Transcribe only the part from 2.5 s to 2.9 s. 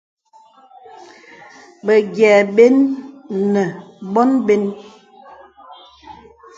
bən